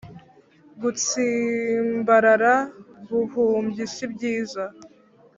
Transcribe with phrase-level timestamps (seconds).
[0.81, 2.55] gutsimbarara
[3.07, 4.63] buhumyi sibyiza